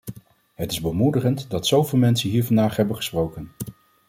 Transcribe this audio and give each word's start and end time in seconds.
Het 0.53 0.71
is 0.71 0.81
bemoedigend 0.81 1.49
dat 1.49 1.67
zo 1.67 1.83
veel 1.83 1.99
mensen 1.99 2.29
hier 2.29 2.43
vandaag 2.43 2.75
hebben 2.75 2.95
gesproken. 2.95 3.51